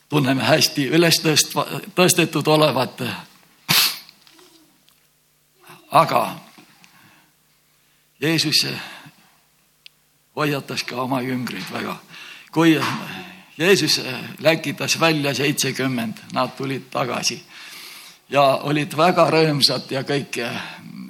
tunneme 0.08 0.42
hästi 0.42 0.88
üles 0.88 1.20
tõstva, 1.22 1.66
tõstetud 1.94 2.46
olevat. 2.48 3.02
aga 5.90 6.38
Jeesus 8.20 8.66
hoiatas 10.36 10.84
ka 10.84 11.02
oma 11.02 11.20
jüngreid 11.20 11.72
väga. 11.72 11.96
kui 12.52 12.80
Jeesus 13.58 14.00
läkitas 14.38 15.00
välja 15.00 15.34
seitsekümmend, 15.34 16.14
nad 16.32 16.56
tulid 16.56 16.90
tagasi 16.90 17.42
ja 18.28 18.42
olid 18.42 18.96
väga 18.96 19.30
rõõmsad 19.30 19.90
ja 19.90 20.02
kõik, 20.02 20.38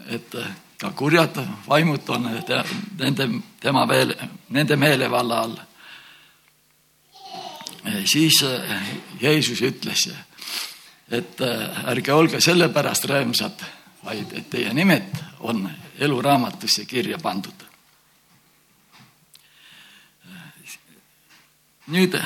et 0.09 0.37
ka 0.79 0.91
kurjad 0.91 1.39
vaimud 1.69 2.09
on 2.09 2.31
nende, 2.99 3.29
tema 3.61 3.89
veel, 3.89 4.15
nende 4.49 4.77
meelevalla 4.77 5.41
all 5.43 5.57
siis 8.05 8.43
äh, 8.43 8.83
Jeesus 9.21 9.63
ütles, 9.63 10.09
et 11.11 11.41
äh, 11.41 11.85
ärge 11.91 12.13
olge 12.13 12.41
sellepärast 12.41 13.09
rõõmsad, 13.09 13.65
vaid 14.05 14.33
et 14.37 14.51
teie 14.51 14.73
nimed 14.75 15.23
on 15.41 15.69
eluraamatusse 15.99 16.85
kirja 16.85 17.19
pandud. 17.19 17.67
nüüd 21.89 22.19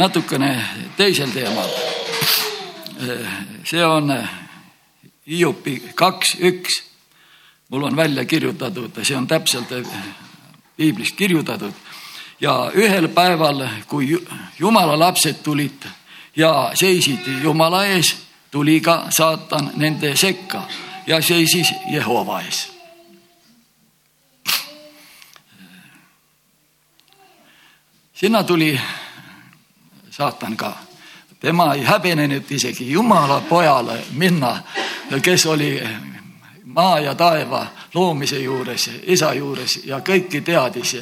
natukene 0.00 0.48
teisel 0.96 1.28
teemal. 1.30 1.68
see 3.64 3.84
on 3.84 4.08
Hiopi 5.28 5.92
kaks, 5.94 6.36
üks. 6.40 6.82
mul 7.68 7.82
on 7.82 7.96
välja 7.96 8.24
kirjutatud, 8.24 9.04
see 9.04 9.16
on 9.16 9.26
täpselt 9.26 9.68
piiblis 10.76 11.12
kirjutatud 11.12 11.74
ja 12.42 12.70
ühel 12.74 13.08
päeval, 13.08 13.62
kui 13.86 14.18
jumala 14.58 14.98
lapsed 14.98 15.42
tulid 15.42 15.86
ja 16.36 16.70
seisid 16.74 17.26
jumala 17.42 17.84
ees, 17.86 18.16
tuli 18.50 18.80
ka 18.80 19.06
saatan 19.10 19.70
nende 19.76 20.16
sekka 20.16 20.66
ja 21.06 21.22
seisis 21.22 21.74
Jehova 21.92 22.40
ees. 22.40 22.72
sinna 28.22 28.42
tuli 28.42 28.80
saatan 30.10 30.56
ka, 30.56 30.76
tema 31.40 31.74
ei 31.74 31.82
häbenenud 31.82 32.50
isegi 32.50 32.92
Jumala 32.92 33.40
pojale 33.40 34.04
minna, 34.12 34.62
kes 35.22 35.46
oli 35.46 35.82
maa 36.74 36.98
ja 37.00 37.14
taeva 37.14 37.66
loomise 37.94 38.38
juures, 38.38 38.90
isa 39.02 39.34
juures 39.34 39.80
ja 39.84 40.00
kõiki 40.00 40.40
teadis 40.40 40.94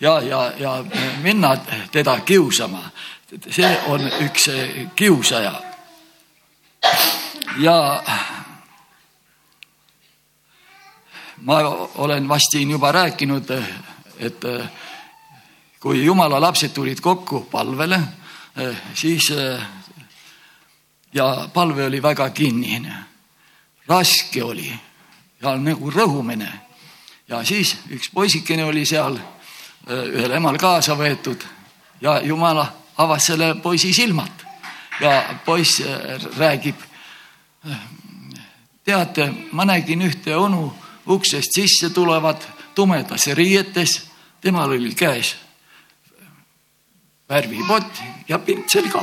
ja, 0.00 0.20
ja, 0.20 0.52
ja, 0.58 0.84
minna 1.22 1.56
teda 1.92 2.20
kiusama. 2.20 2.90
see 3.50 3.78
on 3.86 4.10
üks 4.24 4.48
kiusaja. 4.96 5.52
ja 7.58 8.02
ma 11.36 11.58
olen 11.94 12.28
vast 12.28 12.50
siin 12.50 12.70
juba 12.70 12.92
rääkinud, 12.92 13.50
et 14.18 14.42
kui 15.80 16.04
jumala 16.04 16.40
lapsed 16.40 16.72
tulid 16.72 17.00
kokku 17.00 17.40
palvele, 17.50 18.00
siis 18.94 19.32
ja 21.14 21.48
palve 21.54 21.84
oli 21.84 22.02
väga 22.02 22.30
kinnine, 22.30 22.94
raske 23.86 24.44
oli 24.44 24.87
ja 25.42 25.56
nagu 25.56 25.90
rõhumine. 25.90 26.48
ja 27.28 27.44
siis 27.44 27.76
üks 27.90 28.10
poisikene 28.14 28.64
oli 28.64 28.86
seal 28.86 29.18
ühel 29.88 30.32
emal 30.32 30.58
kaasa 30.58 30.96
võetud 30.96 31.44
ja 32.00 32.20
jumala 32.22 32.66
avas 32.96 33.26
selle 33.26 33.54
poisi 33.62 33.92
silmad 33.92 34.44
ja 35.00 35.34
poiss 35.44 35.82
räägib. 36.36 36.76
teate, 38.84 39.32
ma 39.52 39.64
nägin 39.64 40.02
ühte 40.02 40.36
onu 40.36 40.74
uksest 41.06 41.52
sisse 41.52 41.90
tulevat 41.90 42.48
tumedas 42.74 43.26
riietes, 43.26 44.10
temal 44.40 44.70
oli 44.70 44.94
käes 44.94 45.36
värvipott 47.28 48.02
ja 48.28 48.38
pintsel 48.38 48.88
ka 48.90 49.02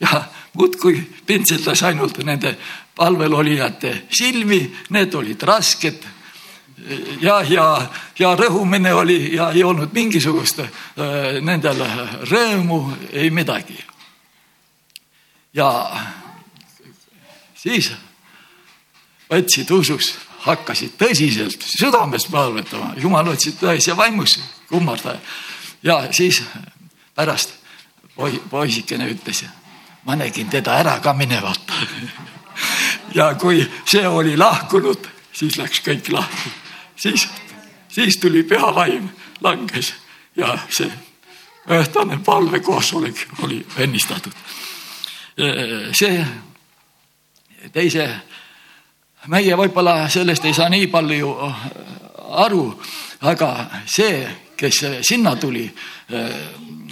ja 0.00 0.24
muudkui 0.54 1.02
pintseldas 1.26 1.82
ainult 1.82 2.18
nende 2.24 2.56
palvel 2.96 3.34
olijate 3.34 4.06
silmi, 4.10 4.60
need 4.90 5.14
olid 5.14 5.42
rasked. 5.42 6.06
ja, 7.20 7.42
ja, 7.48 7.90
ja 8.18 8.30
rõhumine 8.36 8.94
oli 8.94 9.34
ja 9.36 9.50
ei 9.52 9.64
olnud 9.64 9.92
mingisugust 9.92 10.60
äh, 10.60 10.70
nendel 11.40 11.82
rõõmu, 12.30 12.80
ei 13.12 13.30
midagi. 13.30 13.76
ja 15.52 15.68
siis 17.54 17.92
võtsid 19.30 19.70
usus, 19.70 20.14
hakkasid 20.46 20.96
tõsiselt 20.98 21.62
südamest 21.68 22.30
palvetama, 22.32 22.94
jumal 22.96 23.28
otsid 23.28 23.60
tões 23.60 23.86
ja 23.86 23.96
vaimus 23.96 24.38
kummardaja. 24.68 25.20
ja 25.82 26.02
siis 26.12 26.42
pärast 27.14 27.54
poisikene 28.50 29.08
ütles 29.12 29.44
ma 30.04 30.16
nägin 30.16 30.48
teda 30.48 30.78
ära 30.80 30.98
ka 31.00 31.12
minevat 31.14 31.72
ja 33.14 33.34
kui 33.34 33.64
see 33.84 34.08
oli 34.08 34.36
lahkunud, 34.36 35.08
siis 35.32 35.58
läks 35.58 35.82
kõik 35.84 36.12
lahti. 36.12 36.52
siis, 36.96 37.28
siis 37.88 38.16
tuli 38.16 38.42
püha 38.42 38.74
vaim, 38.74 39.08
langes 39.40 39.94
ja 40.36 40.58
see 40.68 40.90
õhtune 41.70 42.18
palvekoosolek 42.24 43.26
oli 43.44 43.60
õnnistatud. 43.78 44.32
see 45.92 46.26
teise, 47.72 48.08
meie 49.26 49.56
võib-olla 49.56 50.08
sellest 50.08 50.44
ei 50.44 50.54
saa 50.54 50.68
nii 50.68 50.86
palju 50.86 51.34
aru, 52.44 52.64
aga 53.20 53.50
see, 53.86 54.24
kes 54.56 54.84
sinna 55.06 55.36
tuli 55.36 55.66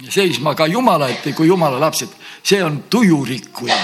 seisma 0.09 0.55
ka 0.55 0.67
Jumala 0.67 1.09
ette 1.09 1.33
kui 1.33 1.47
Jumala 1.47 1.79
lapsed, 1.79 2.09
see 2.43 2.63
on 2.63 2.83
tujurikkuja. 2.89 3.75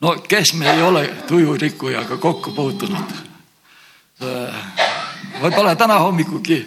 no 0.00 0.16
kes 0.28 0.54
me 0.54 0.70
ei 0.70 0.82
ole 0.82 1.06
tujurikkujaga 1.26 2.16
kokku 2.16 2.50
puutunud? 2.50 3.12
võib-olla 5.42 5.74
täna 5.76 5.98
hommikugi 5.98 6.66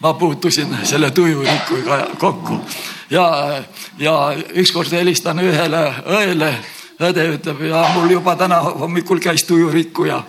ma 0.00 0.14
puutusin 0.14 0.76
selle 0.82 1.10
tujurikkujaga 1.10 2.06
kokku 2.18 2.60
ja, 3.10 3.62
ja 3.98 4.14
ükskord 4.54 4.92
helistan 4.92 5.38
ühele 5.38 5.82
õele, 6.06 6.54
õde 7.00 7.26
ütleb 7.34 7.64
ja 7.68 7.84
mul 7.94 8.10
juba 8.10 8.36
täna 8.36 8.60
hommikul 8.60 9.20
käis 9.20 9.44
tujurikkuja. 9.44 10.22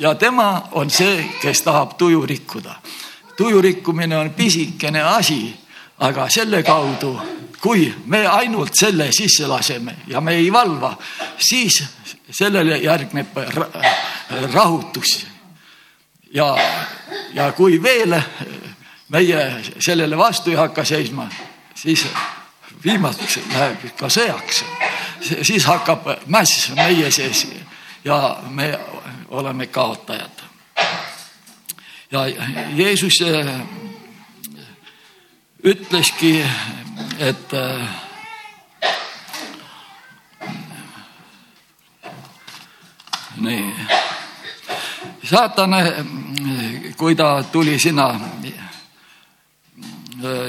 ja 0.00 0.14
tema 0.14 0.68
on 0.72 0.90
see, 0.90 1.26
kes 1.42 1.62
tahab 1.62 1.96
tuju 1.98 2.26
rikkuda 2.26 2.80
tuju 3.36 3.62
rikkumine 3.62 4.18
on 4.18 4.30
pisikene 4.30 5.02
asi, 5.02 5.54
aga 5.98 6.28
selle 6.30 6.62
kaudu, 6.62 7.12
kui 7.60 7.94
me 8.06 8.26
ainult 8.26 8.74
selle 8.74 9.08
sisse 9.12 9.46
laseme 9.46 9.96
ja 10.06 10.20
me 10.20 10.34
ei 10.34 10.52
valva, 10.52 10.96
siis 11.38 11.84
sellele 12.30 12.78
järgneb 12.78 13.36
rahutus. 14.52 15.26
ja, 16.34 16.56
ja 17.34 17.52
kui 17.52 17.82
veel 17.82 18.20
meie 19.08 19.62
sellele 19.78 20.16
vastu 20.18 20.50
ei 20.50 20.56
hakka 20.56 20.84
seisma, 20.84 21.28
siis 21.74 22.06
viimaseks 22.84 23.38
läheb 23.52 23.86
ka 23.98 24.08
sõjaks. 24.08 24.64
siis 25.42 25.64
hakkab 25.64 26.06
mäss 26.26 26.70
meie 26.74 27.10
sees 27.10 27.46
ja 28.04 28.36
me 28.50 28.78
oleme 29.28 29.66
kaotajad 29.66 30.25
ja 32.10 32.26
Jeesus 32.76 33.20
äh, 33.22 33.60
ütleski, 35.64 36.44
et 37.18 37.52
äh, 37.52 37.88
nii, 43.36 43.74
saatan, 45.24 45.74
äh, 45.74 46.04
kui 46.96 47.14
ta 47.14 47.42
tuli 47.52 47.78
sinna 47.78 48.20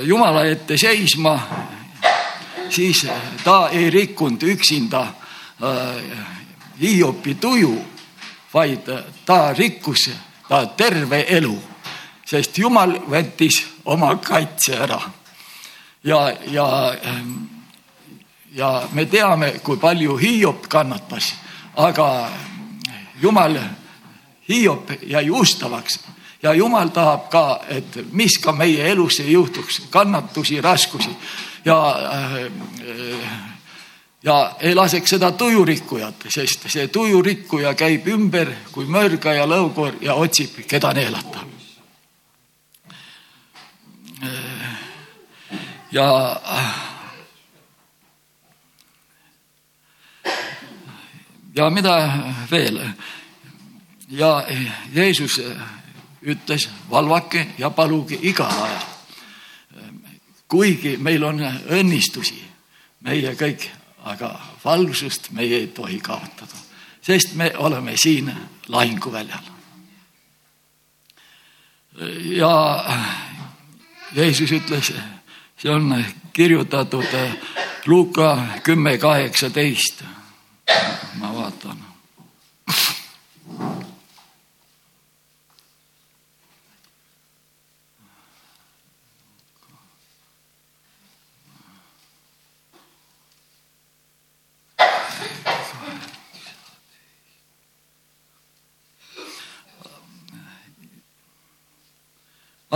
Jumala 0.03 0.45
ette 0.47 0.77
seisma, 0.77 1.33
siis 2.69 3.03
ta 3.43 3.67
ei 3.69 3.89
rikkunud 3.89 4.43
üksinda 4.43 5.01
Hiopi 6.79 7.35
tuju, 7.35 7.73
vaid 8.53 8.87
ta 9.25 9.53
rikkus 9.53 10.07
ta 10.47 10.65
terve 10.77 11.25
elu, 11.37 11.55
sest 12.25 12.57
Jumal 12.57 12.97
võttis 13.09 13.61
oma 13.85 14.15
kaitse 14.15 14.75
ära. 14.75 14.99
ja, 16.03 16.33
ja, 16.51 16.95
ja 18.51 18.83
me 18.91 19.05
teame, 19.05 19.59
kui 19.63 19.77
palju 19.77 20.17
Hiop 20.17 20.67
kannatas, 20.69 21.33
aga 21.75 22.29
Jumal, 23.21 23.59
Hiop 24.49 24.91
jäi 25.01 25.29
ustavaks 25.29 25.99
ja 26.43 26.53
Jumal 26.53 26.89
tahab 26.89 27.29
ka, 27.29 27.59
et 27.67 27.99
mis 28.11 28.37
ka 28.37 28.51
meie 28.51 28.91
elus 28.91 29.19
ei 29.19 29.31
juhtuks, 29.31 29.81
kannatusi, 29.89 30.61
raskusi 30.61 31.11
ja 31.65 31.77
äh, 32.13 33.56
ja 34.23 34.55
ei 34.59 34.75
laseks 34.75 35.09
seda 35.09 35.31
tujurikkujat, 35.31 36.25
sest 36.29 36.65
see 36.71 36.87
tujurikkuja 36.87 37.73
käib 37.77 38.07
ümber 38.07 38.51
kui 38.71 38.85
mörga 38.85 39.33
ja 39.33 39.45
lõukoor 39.45 40.01
ja 40.01 40.13
otsib, 40.13 40.63
keda 40.67 40.93
neelata. 40.93 41.45
ja 45.91 46.07
ja 51.55 51.69
mida 51.69 51.95
veel? 52.51 52.79
ja 54.09 54.45
Jeesus 54.93 55.41
ütles, 56.21 56.69
valvake 56.89 57.47
ja 57.57 57.69
paluge 57.69 58.19
igal 58.21 58.63
ajal. 58.63 58.85
kuigi 60.47 60.97
meil 60.97 61.23
on 61.23 61.41
õnnistusi, 61.69 62.41
meie 63.01 63.35
kõik 63.35 63.76
aga 64.07 64.31
valvsust 64.63 65.31
meie 65.31 65.57
ei 65.63 65.67
tohi 65.67 65.99
kaotada, 65.99 66.59
sest 67.01 67.35
me 67.35 67.51
oleme 67.57 67.97
siin 67.97 68.31
lahinguväljal. 68.67 69.53
ja 72.37 72.85
Jeesus 74.15 74.51
ütles, 74.51 74.93
see 75.57 75.71
on 75.71 76.05
kirjutatud 76.33 77.05
Luuka 77.87 78.37
kümme 78.63 78.97
kaheksateist. 78.97 80.03
ma 81.19 81.33
vaatan 81.33 81.87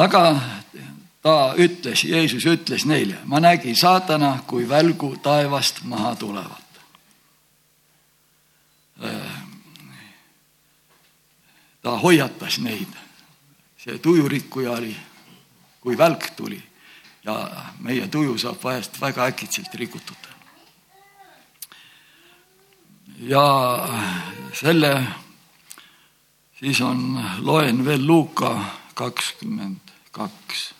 aga 0.02 0.24
ta 1.22 1.54
ütles, 1.58 2.04
Jeesus 2.04 2.46
ütles 2.50 2.86
neile, 2.90 3.20
ma 3.26 3.40
nägin 3.40 3.76
saatana 3.78 4.40
kui 4.48 4.66
välgu 4.70 5.16
taevast 5.22 5.84
maha 5.84 6.16
tulevat. 6.16 6.60
ta 11.82 11.96
hoiatas 11.98 12.60
neid, 12.62 12.90
see 13.78 13.98
tujurikkuja 13.98 14.72
oli, 14.72 14.96
kui 15.82 15.98
välk 15.98 16.28
tuli 16.38 16.62
ja 17.26 17.36
meie 17.80 18.08
tuju 18.08 18.38
saab 18.38 18.62
vahest 18.64 19.02
väga 19.02 19.26
äkitselt 19.26 19.74
rikutud. 19.74 20.30
ja 23.22 23.46
selle 24.54 24.94
siis 26.60 26.82
on, 26.82 27.24
loen 27.42 27.86
veel 27.86 28.06
Luuka 28.08 28.54
kakskümmend 28.94 29.91
kaks 30.12 30.72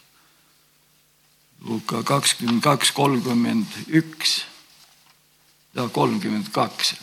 Luka 1.62 2.04
kakskümmend 2.04 2.62
kaks, 2.62 2.92
kolmkümmend 2.92 3.66
üks 3.88 4.46
ja 5.76 5.88
kolmkümmend 5.90 6.50
kaks. 6.52 6.96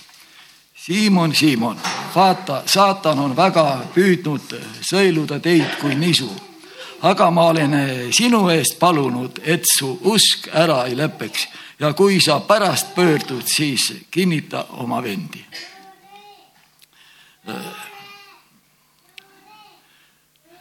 Siimon, 0.75 1.35
Siimon, 1.35 1.79
vaata, 2.15 2.63
saatan 2.67 3.19
on 3.19 3.37
väga 3.37 3.85
püüdnud 3.95 4.57
sõeluda 4.83 5.39
teid 5.43 5.79
kui 5.81 5.95
nisu, 5.95 6.31
aga 7.07 7.31
ma 7.31 7.49
olen 7.53 7.77
sinu 8.15 8.49
eest 8.51 8.79
palunud, 8.81 9.39
et 9.45 9.67
su 9.79 9.93
usk 10.11 10.51
ära 10.51 10.85
ei 10.89 10.99
lõpeks 10.99 11.47
ja 11.79 11.93
kui 11.95 12.19
sa 12.21 12.41
pärast 12.41 12.95
pöördud, 12.95 13.47
siis 13.47 13.93
kinnita 14.11 14.65
oma 14.83 15.03
vendi. 15.03 15.45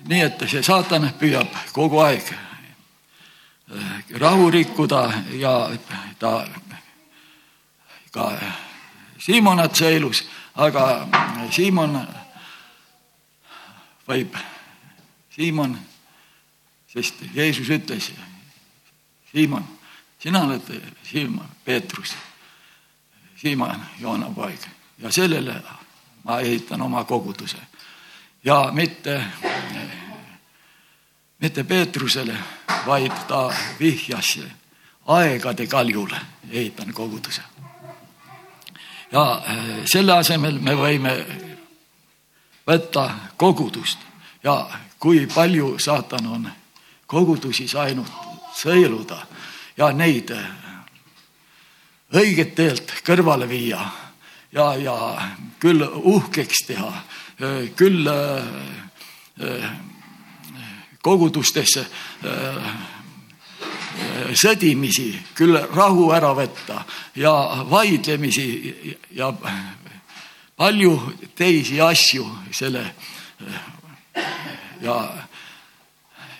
Nii 0.07 0.21
et 0.21 0.43
see 0.49 0.63
saatan 0.63 1.09
püüab 1.19 1.51
kogu 1.75 1.99
aeg 2.03 2.29
rahu 4.19 4.51
rikkuda 4.51 5.13
ja 5.39 5.69
ta 6.19 6.47
ka 8.11 8.31
Siimonat 9.17 9.75
sõelus, 9.75 10.21
aga 10.55 11.07
Siimon 11.51 11.97
võib, 14.07 14.37
Siimon, 15.35 15.73
sest 16.87 17.25
Jeesus 17.35 17.67
ütles, 17.73 18.11
Siimon, 19.31 19.65
sina 20.21 20.45
oled 20.45 20.69
Siimon, 21.03 21.49
Peetrus, 21.65 22.13
Siimon, 23.35 23.83
Joona 23.99 24.29
poeg. 24.31 24.63
Ja 25.01 25.11
sellele 25.11 25.59
ma 26.23 26.39
ehitan 26.39 26.81
oma 26.81 27.03
koguduse 27.03 27.59
ja 28.47 28.69
mitte 28.71 29.21
mitte 31.39 31.63
Peetrusele, 31.63 32.37
vaid 32.85 33.11
ta 33.27 33.53
vihjas 33.79 34.39
aegade 35.07 35.67
kaljule, 35.67 36.19
ehitan 36.51 36.93
koguduse. 36.93 37.41
ja 39.11 39.41
äh, 39.49 39.57
selle 39.85 40.13
asemel 40.13 40.59
me 40.59 40.75
võime 40.75 41.13
võtta 42.67 43.09
kogudust 43.37 43.99
ja 44.43 44.69
kui 44.99 45.27
palju 45.35 45.79
saatan 45.79 46.27
on 46.27 46.49
kogudusi 47.05 47.67
saanud 47.67 48.07
sõeluda 48.55 49.19
ja 49.77 49.91
neid 49.91 50.31
äh, 50.31 50.49
õiget 52.13 52.55
teelt 52.55 52.93
kõrvale 53.03 53.47
viia 53.49 53.79
ja, 54.51 54.75
ja 54.75 54.97
küll 55.59 55.83
uhkeks 55.87 56.65
teha, 56.67 56.91
küll 57.77 58.07
kogudustesse 61.07 61.83
äh, 62.25 62.63
sõdimisi, 64.37 65.11
küll 65.37 65.57
rahu 65.73 66.09
ära 66.15 66.33
võtta 66.35 66.81
ja 67.15 67.33
vaidlemisi 67.69 68.97
ja 69.15 69.31
palju 70.57 70.93
teisi 71.37 71.79
asju 71.81 72.25
selle 72.51 72.83
ja 74.81 74.97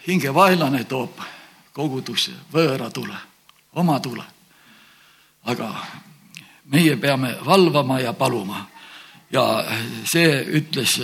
hingevaenlane 0.08 0.84
toob 0.90 1.22
kogudusse 1.74 2.34
võõra 2.54 2.90
tule, 2.94 3.18
oma 3.76 4.00
tule. 4.00 4.26
aga 5.48 5.70
meie 6.66 6.98
peame 6.98 7.38
valvama 7.46 8.00
ja 8.00 8.14
paluma 8.14 8.66
ja 9.32 9.44
see 10.08 10.44
ütles 10.60 10.98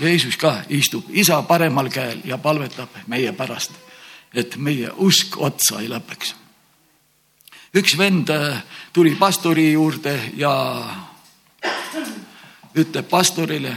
Jeesus 0.00 0.36
ka, 0.36 0.60
istub 0.68 1.08
isa 1.10 1.42
paremal 1.48 1.88
käel 1.92 2.20
ja 2.24 2.38
palvetab 2.38 3.02
meie 3.06 3.32
pärast, 3.32 3.72
et 4.34 4.56
meie 4.56 4.90
usk 4.96 5.38
otsa 5.40 5.80
ei 5.80 5.88
lõpeks. 5.88 6.34
üks 7.74 7.96
vend 7.98 8.30
äh, 8.30 8.62
tuli 8.92 9.14
pastori 9.16 9.72
juurde 9.72 10.32
ja 10.36 10.52
ütleb 12.74 13.08
pastorile, 13.08 13.76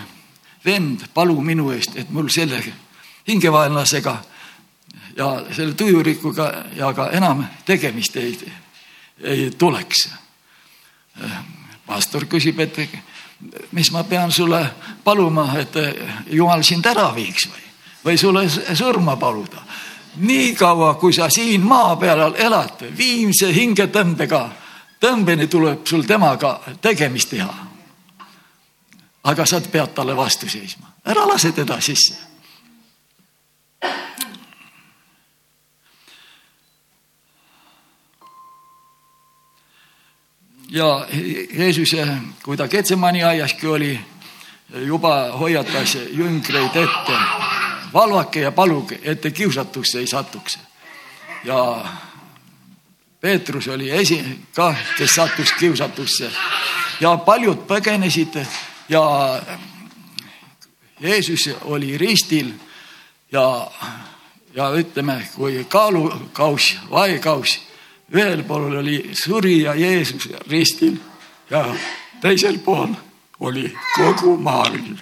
vend, 0.65 1.07
palu 1.13 1.41
minu 1.41 1.71
eest, 1.71 1.95
et 1.95 2.09
mul 2.09 2.29
selle 2.29 2.61
hingevaenlasega 3.27 4.17
ja 5.17 5.45
selle 5.51 5.73
tujurikuga 5.73 6.65
ja 6.75 6.93
ka 6.93 7.09
enam 7.11 7.45
tegemist 7.65 8.15
ei, 8.17 8.37
ei 9.23 9.51
tuleks. 9.57 10.09
Äh, 11.23 11.39
pastor 11.85 12.25
küsib, 12.25 12.59
et 12.59 12.77
mis 13.71 13.91
ma 13.91 14.03
pean 14.03 14.31
sulle 14.31 14.65
paluma, 15.03 15.47
et 15.59 15.75
jumal 16.31 16.63
sind 16.63 16.85
ära 16.85 17.09
viiks 17.15 17.47
või, 17.49 17.63
või 18.05 18.17
sulle 18.17 18.47
surma 18.49 19.15
paluda. 19.17 19.63
niikaua, 20.15 20.93
kui 20.93 21.13
sa 21.13 21.29
siin 21.29 21.61
maa 21.61 21.95
peal 21.95 22.35
elad, 22.37 22.83
viimse 22.97 23.53
hingetõmbega, 23.53 24.49
tõmbeni 24.99 25.47
tuleb 25.47 25.87
sul 25.87 26.03
temaga 26.03 26.59
tegemist 26.81 27.29
teha. 27.29 27.53
aga 29.23 29.45
sa 29.45 29.61
pead 29.61 29.93
talle 29.93 30.15
vastu 30.15 30.49
seisma, 30.49 30.87
ära 31.05 31.27
lase 31.27 31.51
teda 31.51 31.81
sisse 31.81 32.33
ja 40.73 41.07
Jeesus, 41.53 41.95
kui 42.43 42.57
ta 42.57 42.67
Ketsemani 42.67 43.23
aiaski 43.23 43.67
oli, 43.67 43.99
juba 44.73 45.31
hoiatas 45.37 45.97
jüngreid 46.09 46.75
ette, 46.75 47.17
valvake 47.93 48.41
ja 48.41 48.51
paluge, 48.51 48.99
et 49.03 49.21
te 49.21 49.31
kiusatusse 49.31 49.99
ei 49.99 50.07
satuks. 50.07 50.59
ja 51.43 51.85
Peetrus 53.21 53.67
oli 53.67 53.89
esi 53.89 54.23
ka, 54.55 54.75
kes 54.97 55.15
sattus 55.15 55.53
kiusatusse 55.53 56.31
ja 56.99 57.17
paljud 57.17 57.67
põgenesid 57.67 58.35
ja 58.89 59.03
Jeesus 60.99 61.49
oli 61.61 61.97
ristil 61.97 62.51
ja, 63.31 63.71
ja 64.55 64.71
ütleme, 64.71 65.27
kui 65.35 65.65
kaalukauss, 65.69 66.75
vaekauss 66.89 67.72
ühel 68.11 68.43
pool 68.43 68.75
oli 68.81 69.11
surija 69.13 69.75
Jeesus 69.75 70.29
ristil 70.47 70.97
ja 71.49 71.65
teisel 72.21 72.59
pool 72.59 72.93
oli 73.39 73.75
kogu 73.95 74.37
maailm. 74.37 74.97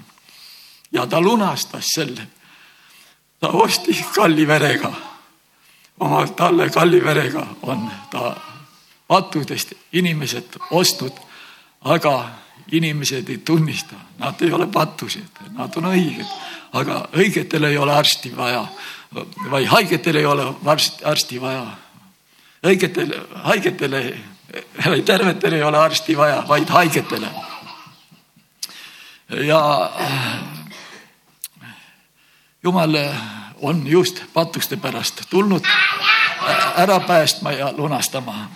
ja 0.91 1.07
ta 1.07 1.21
lunastas 1.21 1.85
selle. 1.95 2.27
ta 3.39 3.47
ostis 3.47 4.03
kalli 4.15 4.47
verega, 4.47 4.91
oma 5.99 6.27
talle 6.27 6.69
kalli 6.69 7.03
verega 7.03 7.45
on 7.61 7.91
ta 8.11 8.35
pattudest 9.07 9.73
inimesed 9.93 10.55
ostnud, 10.71 11.11
aga 11.81 12.29
inimesed 12.71 13.29
ei 13.29 13.37
tunnista, 13.37 13.95
nad 14.17 14.41
ei 14.41 14.51
ole 14.51 14.67
pattused, 14.67 15.41
nad 15.51 15.75
on 15.75 15.89
õiged, 15.91 16.27
aga 16.73 17.07
õigetel 17.17 17.67
ei 17.67 17.77
ole 17.77 17.93
arsti 17.93 18.31
vaja. 18.37 18.65
Või 19.51 19.65
haigetel 19.67 20.15
ei 20.15 20.25
ole 20.25 20.45
arsti, 20.65 21.03
arsti 21.03 21.41
vaja 21.41 21.65
õigetele, 22.63 23.26
haigetele, 23.43 24.17
tervetele 25.06 25.56
ei 25.56 25.63
ole 25.63 25.78
arsti 25.78 26.17
vaja, 26.17 26.43
vaid 26.47 26.69
haigetele. 26.69 27.28
ja 29.47 29.91
jumal 32.63 32.97
on 33.62 33.88
just 33.88 34.24
patuste 34.34 34.78
pärast 34.78 35.21
tulnud 35.30 35.65
ära 36.78 37.00
päästma 37.00 37.52
ja 37.52 37.74
lunastama. 37.78 38.52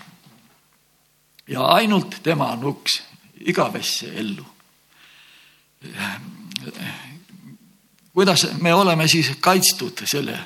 ja 1.47 1.65
ainult 1.65 2.15
tema 2.23 2.51
on 2.51 2.65
uks 2.65 3.03
igavesse 3.39 4.11
ellu. 4.15 4.45
kuidas 8.13 8.47
me 8.61 8.73
oleme 8.73 9.07
siis 9.07 9.31
kaitstud 9.39 10.01
selle 10.05 10.39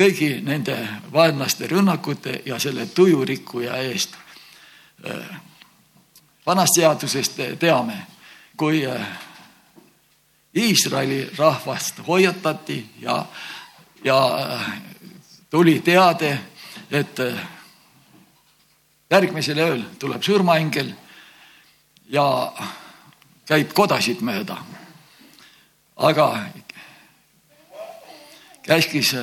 kõigi 0.00 0.38
nende 0.40 0.76
vaenlaste 1.12 1.66
rünnakute 1.68 2.40
ja 2.46 2.58
selle 2.58 2.86
tujurikkuja 2.86 3.76
eest. 3.84 4.16
vanast 6.46 6.74
seadusest 6.74 7.40
teame, 7.58 8.06
kui 8.56 8.80
Iisraeli 10.56 11.30
rahvast 11.36 12.00
hoiatati 12.06 12.90
ja, 13.00 13.24
ja 14.04 14.16
tuli 15.50 15.80
teade, 15.80 16.38
et 16.90 17.20
järgmisel 19.10 19.58
ööl 19.58 19.84
tuleb 19.98 20.22
surmaingel 20.22 20.92
ja 22.08 22.52
käib 23.46 23.72
kodasid 23.72 24.20
mööda. 24.20 24.56
aga 25.96 26.26
käskis 28.62 29.14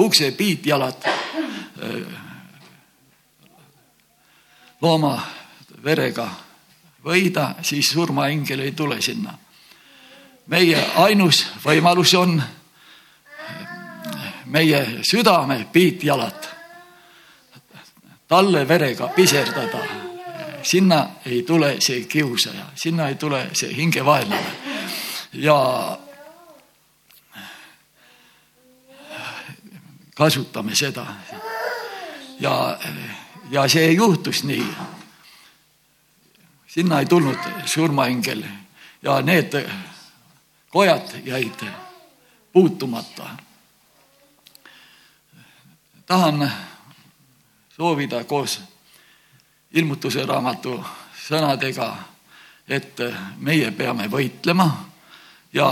ukse 0.00 0.30
piitjalad 0.32 1.04
looma 4.80 5.14
verega 5.84 6.28
võida, 7.04 7.54
siis 7.62 7.92
surmaingel 7.92 8.60
ei 8.60 8.72
tule 8.72 9.00
sinna. 9.02 9.34
meie 10.46 10.78
ainus 10.96 11.46
võimalus 11.64 12.14
on 12.18 12.42
meie 14.46 15.02
südame 15.02 15.66
piitjalad 15.72 16.48
talle 18.28 18.68
verega 18.68 19.08
piserdada. 19.08 19.78
sinna 20.62 21.08
ei 21.26 21.42
tule 21.42 21.76
see 21.80 22.04
kiusaja, 22.04 22.64
sinna 22.74 23.08
ei 23.08 23.14
tule 23.14 23.48
see 23.52 23.76
hingevaenlane 23.76 24.52
ja 25.32 25.98
kasutame 30.20 30.76
seda. 30.76 31.06
ja, 32.40 32.78
ja 33.50 33.68
see 33.68 33.92
juhtus 33.92 34.44
nii. 34.44 34.66
sinna 36.66 36.98
ei 37.00 37.06
tulnud 37.06 37.38
surmaingel 37.64 38.42
ja 39.02 39.22
need 39.22 39.56
kojad 40.68 41.08
jäid 41.24 41.64
puutumata. 42.52 43.30
tahan 46.06 46.52
soovida 47.76 48.24
koos 48.24 48.60
ilmutuse 49.72 50.26
raamatu 50.26 50.84
sõnadega, 51.28 51.94
et 52.68 52.96
meie 53.38 53.70
peame 53.70 54.10
võitlema 54.10 54.68
ja, 55.52 55.70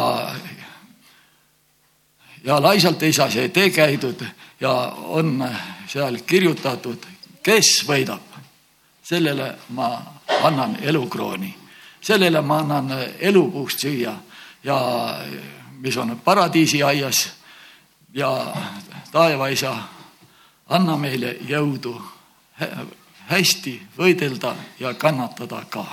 ja 2.44 2.62
laisalt 2.62 3.02
ei 3.02 3.12
saa 3.12 3.30
see 3.30 3.48
tee 3.48 3.70
käidud 3.70 4.24
ja 4.60 4.72
on 4.96 5.44
seal 5.86 6.18
kirjutatud, 6.26 7.06
kes 7.42 7.84
võidab, 7.88 8.38
sellele 9.02 9.54
ma 9.68 9.88
annan 10.42 10.76
elukrooni, 10.82 11.54
sellele 12.00 12.40
ma 12.40 12.58
annan 12.58 12.92
elupuust 13.20 13.78
süüa 13.78 14.14
ja 14.64 14.78
mis 15.78 15.96
on 15.96 16.20
paradiisiaias 16.24 17.28
ja 18.14 18.54
taevaisa, 19.12 19.76
anna 20.68 20.96
meile 20.96 21.36
jõudu 21.48 21.94
hästi 23.28 23.80
võidelda 23.98 24.54
ja 24.80 24.94
kannatada 24.94 25.62
ka 25.70 25.86